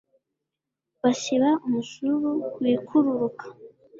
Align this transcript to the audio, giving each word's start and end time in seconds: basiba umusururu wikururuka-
basiba 1.01 1.49
umusururu 1.65 2.31
wikururuka- 2.59 3.47